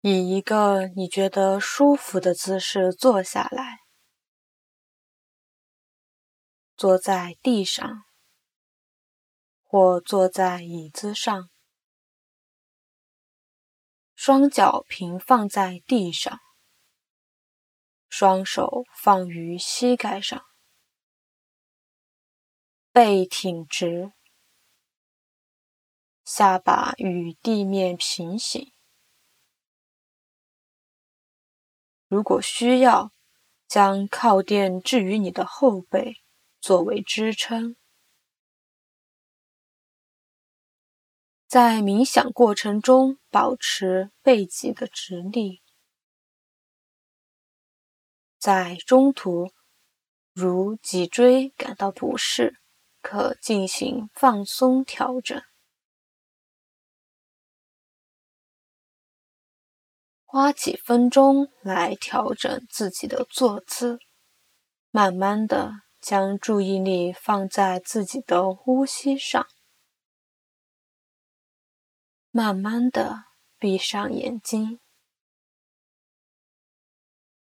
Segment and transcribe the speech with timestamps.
[0.00, 3.80] 以一个你觉得舒服的姿势坐下来，
[6.76, 8.04] 坐在地上，
[9.64, 11.50] 或坐在椅子上，
[14.14, 16.38] 双脚平放在地上，
[18.08, 20.40] 双手放于膝盖上，
[22.92, 24.12] 背挺直。
[26.24, 28.72] 下巴与地面平行。
[32.08, 33.12] 如果需要，
[33.66, 36.16] 将靠垫置于你的后背，
[36.58, 37.76] 作为支撑。
[41.46, 45.62] 在冥想过程中，保持背脊的直立。
[48.38, 49.52] 在中途，
[50.32, 52.58] 如脊椎感到不适，
[53.02, 55.42] 可进行放松调整。
[60.30, 63.98] 花几分钟来调整自己的坐姿，
[64.90, 69.48] 慢慢的将注意力放在自己的呼吸上，
[72.30, 73.24] 慢慢的
[73.58, 74.80] 闭上眼睛，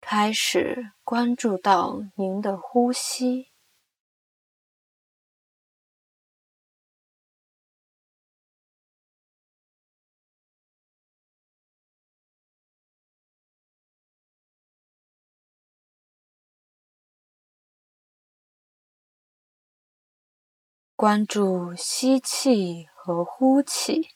[0.00, 3.51] 开始关注到您的呼吸。
[21.02, 24.10] 关注吸气和呼气，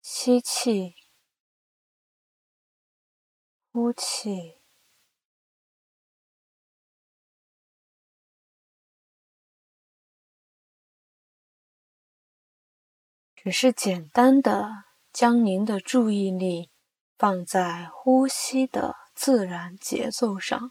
[0.00, 0.94] 吸气，
[3.72, 4.53] 呼气。
[13.44, 14.70] 只是简单的
[15.12, 16.70] 将您的注意力
[17.18, 20.70] 放在呼吸的自然节奏上。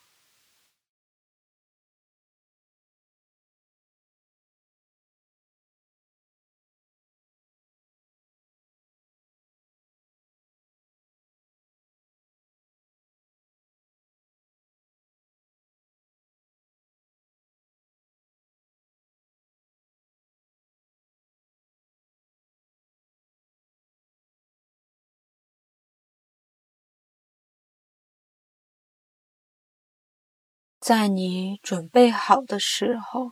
[30.83, 33.31] 在你准备好的时候，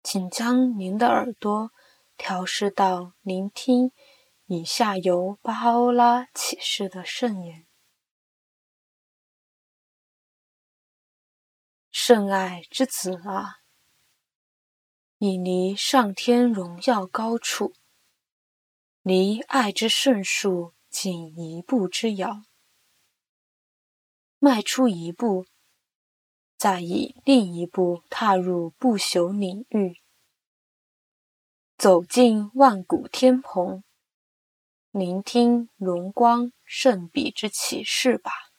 [0.00, 1.72] 请将您的耳朵
[2.16, 3.90] 调试到聆听
[4.46, 7.66] 以下由巴哈欧拉启示的圣言：
[11.90, 13.62] 圣爱之子啊，
[15.16, 17.74] 你离上天荣耀高处，
[19.02, 22.44] 离爱之圣树仅一步之遥。
[24.42, 25.44] 迈出一步，
[26.56, 30.00] 再以另一步踏入不朽领域，
[31.76, 33.84] 走进万古天蓬，
[34.90, 38.49] 聆听荣光圣笔之启示吧。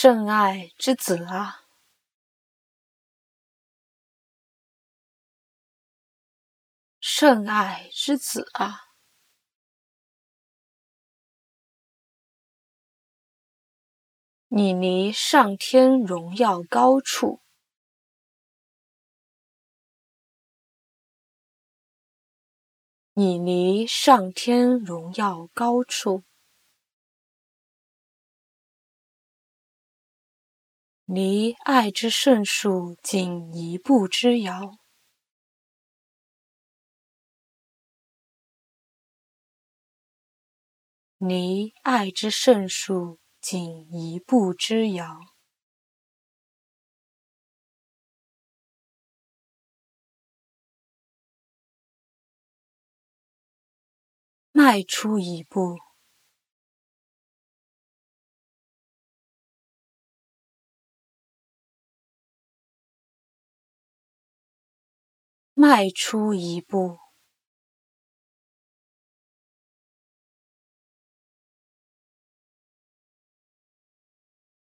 [0.00, 1.66] 圣爱之子啊，
[7.00, 8.92] 圣爱之子啊，
[14.46, 17.42] 你离上天荣耀高处，
[23.14, 26.22] 你离上天荣耀高处。
[31.08, 34.76] 离爱之圣树仅一步之遥，
[41.16, 45.18] 离爱之圣树仅一步之遥，
[54.52, 55.87] 迈出一步。
[65.60, 66.98] 迈出一步，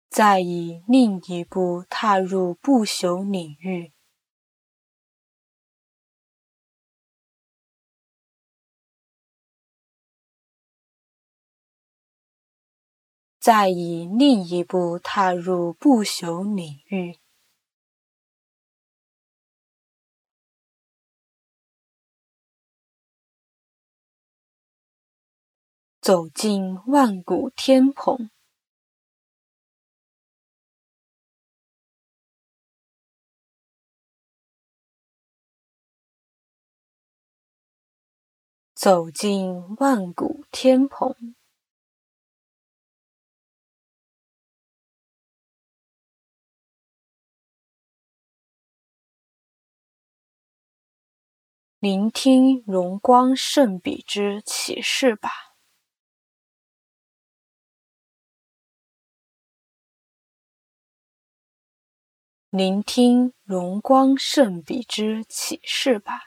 [0.09, 3.91] 再以另一步踏入不朽领域。
[13.41, 17.19] 再以另一步踏入不朽领域，
[26.07, 28.29] 走进万古天蓬，
[38.73, 41.35] 走进万古天蓬。
[51.79, 55.46] 聆听荣光圣笔之启示吧！
[62.57, 66.26] 聆听荣光圣笔之启示吧！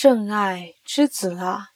[0.00, 1.70] 圣爱之子啊，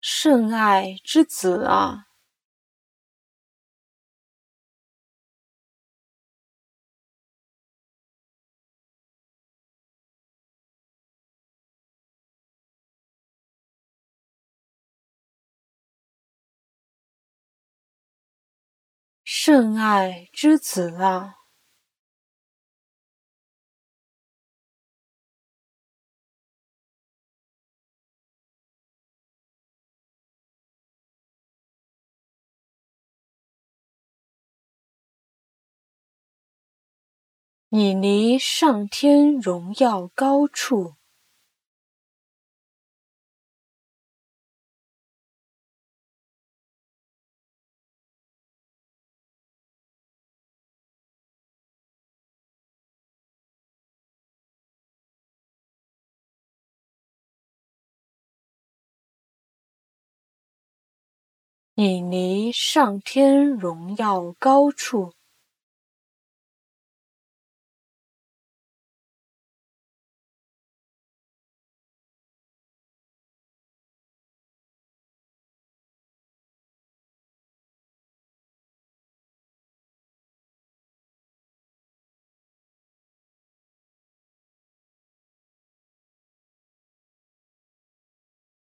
[0.00, 2.05] 圣爱之子啊！
[19.48, 21.36] 圣爱之子啊，
[37.68, 40.95] 你离上天荣耀高处。
[61.78, 65.12] 你离上天荣耀高处，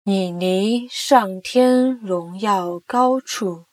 [0.08, 3.66] 你离上天荣耀高处，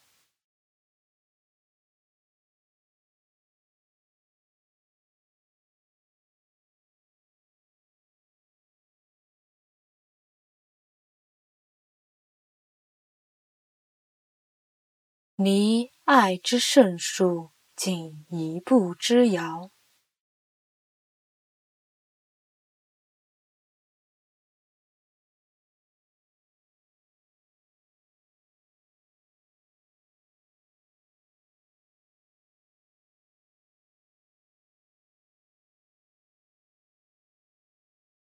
[15.37, 19.72] 离爱之圣树仅一步之遥。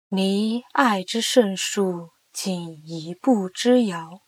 [0.08, 4.22] 离爱之圣树仅一步之遥，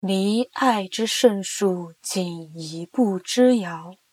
[0.00, 4.03] 离爱之圣树仅一步之遥。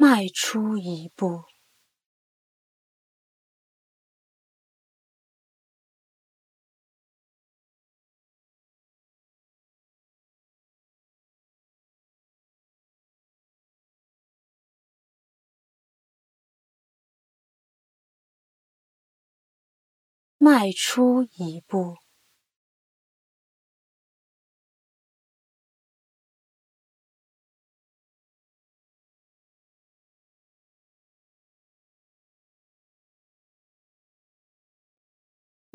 [0.00, 1.44] 迈出一步。
[20.38, 21.98] 迈出一步，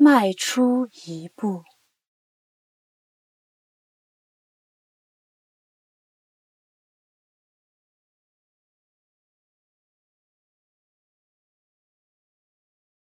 [0.08, 1.64] 迈出一步。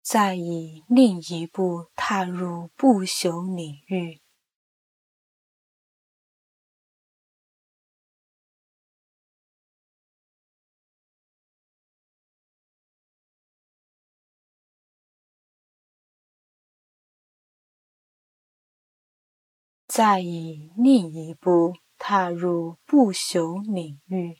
[0.00, 4.22] 再以另一步踏入不朽领域，
[19.98, 24.38] 再以另一步踏入不朽领域。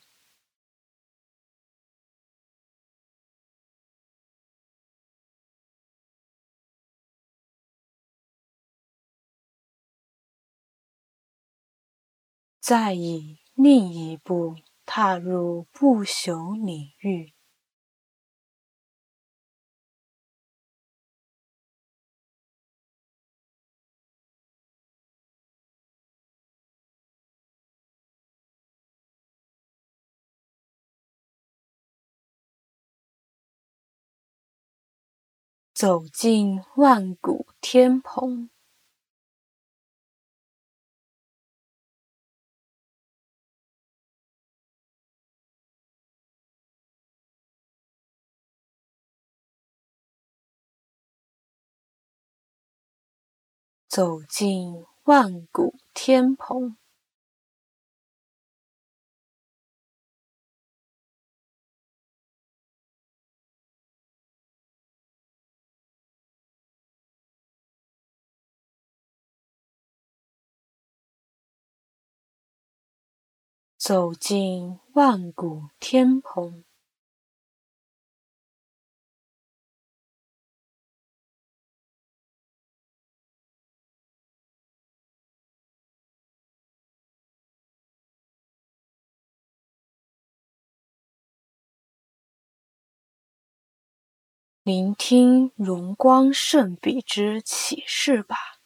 [12.60, 14.54] 再以另一步
[14.86, 17.34] 踏入不朽领域，
[35.80, 38.50] 走进万古天蓬。
[53.87, 56.77] 走进万古天蓬，
[73.78, 76.64] 走进万古天蓬。
[94.64, 98.57] 聆听荣光圣笔之启示吧。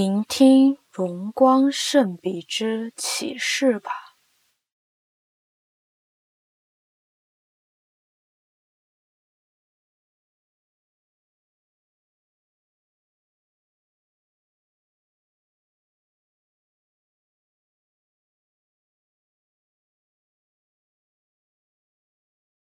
[0.00, 3.90] 聆听荣光圣笔之启示吧。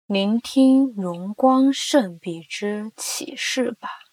[0.07, 4.08] 聆听荣光圣笔之启示吧。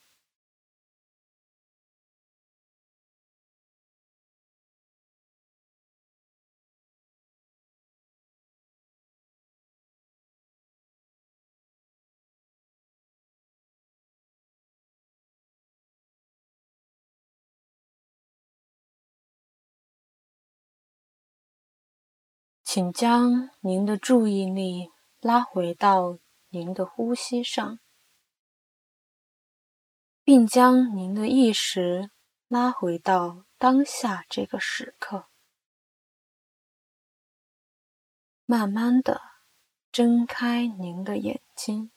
[22.76, 24.90] 请将您的注意力。
[25.20, 26.18] 拉回到
[26.50, 27.80] 您的呼吸上，
[30.22, 32.10] 并将您的意识
[32.48, 35.30] 拉回到当下这个时刻。
[38.44, 39.22] 慢慢的
[39.90, 41.90] 睁开您的眼睛，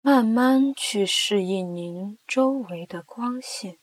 [0.00, 3.78] 慢慢去适应您周围的光线。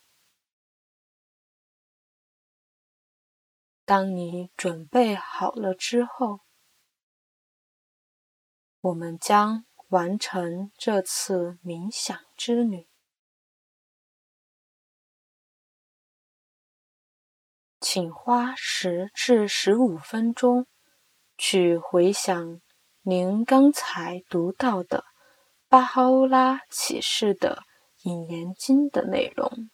[3.85, 6.39] 当你准备好了之后，
[8.79, 12.87] 我们将完成这次冥想之旅。
[17.81, 20.65] 请花十至十五分钟
[21.37, 22.61] 去回想
[23.01, 25.03] 您刚才读到的
[25.67, 27.63] 巴哈欧拉启示的
[28.03, 29.69] 引言经的内容，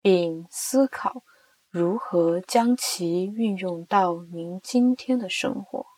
[0.00, 1.24] 并思考。
[1.78, 5.95] 如何将其运用到您今天的生活。